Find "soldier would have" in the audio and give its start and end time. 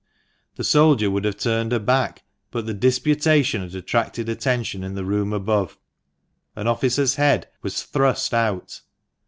0.63-1.37